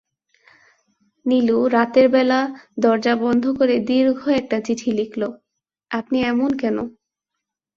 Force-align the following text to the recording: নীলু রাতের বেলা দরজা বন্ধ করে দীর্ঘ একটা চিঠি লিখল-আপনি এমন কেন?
নীলু 1.25 1.57
রাতের 1.67 2.07
বেলা 2.09 2.39
দরজা 2.79 3.13
বন্ধ 3.23 3.43
করে 3.57 3.75
দীর্ঘ 3.87 4.19
একটা 4.39 4.57
চিঠি 4.65 4.89
লিখল-আপনি 4.99 6.17
এমন 6.23 6.49
কেন? 6.57 6.77